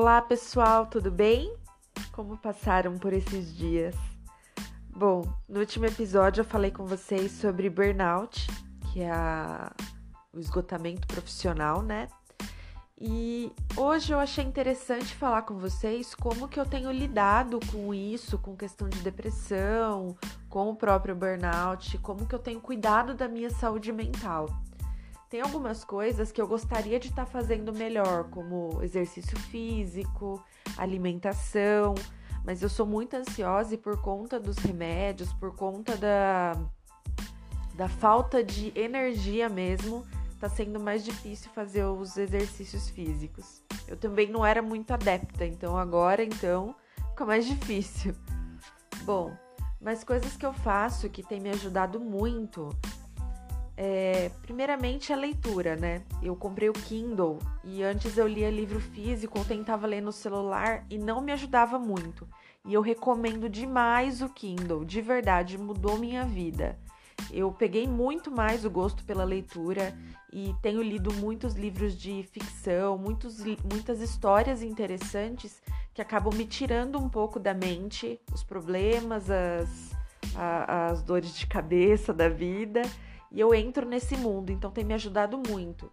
[0.00, 1.52] Olá pessoal, tudo bem?
[2.12, 3.96] Como passaram por esses dias?
[4.88, 8.46] Bom, no último episódio eu falei com vocês sobre burnout,
[8.92, 9.72] que é a...
[10.32, 12.06] o esgotamento profissional, né?
[12.96, 18.38] E hoje eu achei interessante falar com vocês como que eu tenho lidado com isso,
[18.38, 20.16] com questão de depressão,
[20.48, 24.48] com o próprio burnout, como que eu tenho cuidado da minha saúde mental.
[25.28, 30.42] Tem algumas coisas que eu gostaria de estar tá fazendo melhor, como exercício físico,
[30.76, 31.94] alimentação,
[32.44, 36.56] mas eu sou muito ansiosa e por conta dos remédios, por conta da,
[37.74, 40.02] da falta de energia mesmo,
[40.40, 43.62] tá sendo mais difícil fazer os exercícios físicos.
[43.86, 46.74] Eu também não era muito adepta, então agora então
[47.10, 48.14] fica mais difícil.
[49.02, 49.36] Bom,
[49.78, 52.70] mas coisas que eu faço que tem me ajudado muito
[53.80, 56.02] é, primeiramente a leitura, né?
[56.20, 60.84] Eu comprei o Kindle e antes eu lia livro físico, eu tentava ler no celular
[60.90, 62.28] e não me ajudava muito.
[62.66, 66.76] E eu recomendo demais o Kindle, de verdade, mudou minha vida.
[67.30, 69.96] Eu peguei muito mais o gosto pela leitura
[70.32, 75.62] e tenho lido muitos livros de ficção, muitos, muitas histórias interessantes
[75.94, 79.92] que acabam me tirando um pouco da mente os problemas, as,
[80.34, 82.82] a, as dores de cabeça da vida
[83.30, 85.90] e eu entro nesse mundo, então tem me ajudado muito.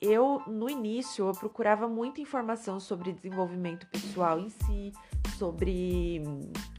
[0.00, 4.92] Eu, no início, eu procurava muita informação sobre desenvolvimento pessoal em si,
[5.38, 6.22] sobre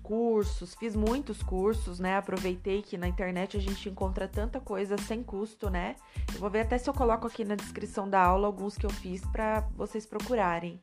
[0.04, 2.16] cursos, fiz muitos cursos, né?
[2.16, 5.96] Aproveitei que na internet a gente encontra tanta coisa sem custo, né?
[6.32, 8.92] Eu vou ver até se eu coloco aqui na descrição da aula alguns que eu
[8.92, 10.80] fiz para vocês procurarem.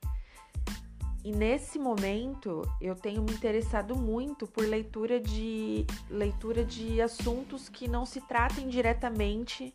[1.24, 7.88] E nesse momento eu tenho me interessado muito por leitura de leitura de assuntos que
[7.88, 9.74] não se tratem diretamente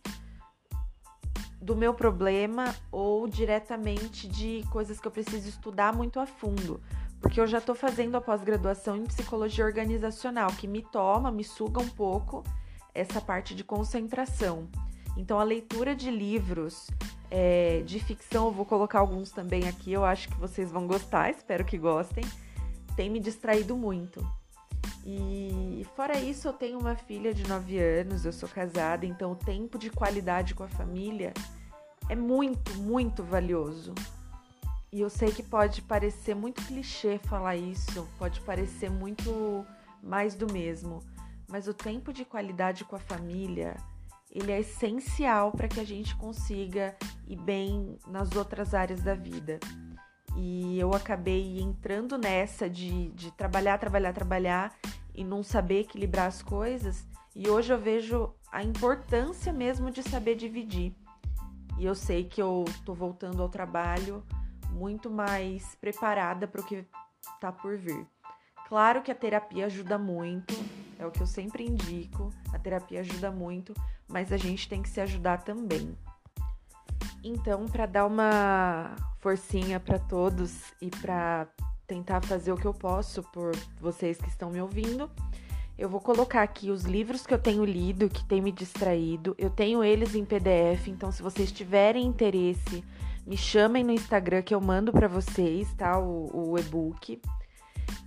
[1.60, 6.80] do meu problema ou diretamente de coisas que eu preciso estudar muito a fundo,
[7.20, 11.82] porque eu já estou fazendo a pós-graduação em psicologia organizacional, que me toma, me suga
[11.82, 12.44] um pouco
[12.94, 14.68] essa parte de concentração.
[15.18, 16.88] Então, a leitura de livros
[17.32, 21.30] é, de ficção, eu vou colocar alguns também aqui, eu acho que vocês vão gostar,
[21.30, 22.24] espero que gostem.
[22.96, 24.26] Tem me distraído muito.
[25.06, 29.36] E fora isso, eu tenho uma filha de 9 anos, eu sou casada, então o
[29.36, 31.34] tempo de qualidade com a família
[32.10, 33.94] é muito, muito valioso.
[34.92, 39.66] E eu sei que pode parecer muito clichê falar isso, pode parecer muito
[40.02, 41.04] mais do mesmo,
[41.48, 43.78] mas o tempo de qualidade com a família
[44.32, 46.96] ele é essencial para que a gente consiga
[47.28, 49.60] ir bem nas outras áreas da vida.
[50.36, 54.76] E eu acabei entrando nessa de, de trabalhar, trabalhar, trabalhar
[55.16, 57.06] e não saber equilibrar as coisas.
[57.36, 60.96] E hoje eu vejo a importância mesmo de saber dividir.
[61.78, 64.24] E eu sei que eu tô voltando ao trabalho
[64.70, 66.86] muito mais preparada para o que
[67.40, 68.06] tá por vir.
[68.68, 70.54] Claro que a terapia ajuda muito,
[71.00, 72.32] é o que eu sempre indico.
[72.54, 73.74] A terapia ajuda muito,
[74.08, 75.98] mas a gente tem que se ajudar também.
[77.24, 81.48] Então, para dar uma forcinha para todos e para
[81.88, 85.10] tentar fazer o que eu posso por vocês que estão me ouvindo,
[85.78, 89.34] eu vou colocar aqui os livros que eu tenho lido, que tem me distraído.
[89.38, 92.84] Eu tenho eles em PDF, então se vocês tiverem interesse,
[93.26, 95.98] me chamem no Instagram que eu mando para vocês, tá?
[95.98, 97.22] O, o e-book.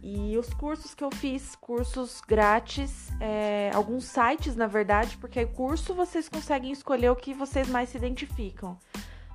[0.03, 5.95] E os cursos que eu fiz, cursos grátis, é, alguns sites, na verdade, porque curso
[5.95, 8.77] vocês conseguem escolher o que vocês mais se identificam.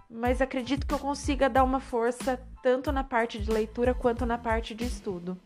[0.09, 4.37] Mas acredito que eu consiga dar uma força tanto na parte de leitura quanto na
[4.37, 5.37] parte de estudo.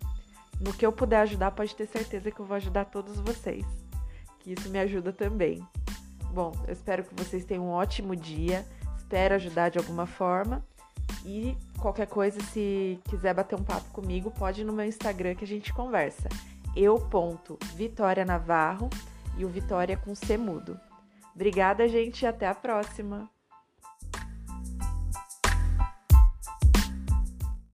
[0.60, 3.66] No que eu puder ajudar, pode ter certeza que eu vou ajudar todos vocês.
[4.40, 5.66] Que isso me ajuda também.
[6.32, 8.66] Bom, eu espero que vocês tenham um ótimo dia.
[8.98, 10.64] Espero ajudar de alguma forma.
[11.26, 15.44] E qualquer coisa, se quiser bater um papo comigo, pode ir no meu Instagram que
[15.44, 16.28] a gente conversa.
[16.76, 18.90] Eu ponto Vitória Navarro
[19.38, 20.80] e o Vitória com C mudo.
[21.35, 23.29] Obrigada, gente, e até a próxima!